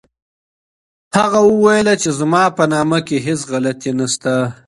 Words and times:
هغه 1.17 1.39
وویل 1.51 1.87
چي 2.01 2.09
زما 2.19 2.43
په 2.57 2.63
نامه 2.73 2.99
کي 3.07 3.17
هیڅ 3.25 3.41
غلطي 3.51 3.91
نسته. 3.99 4.33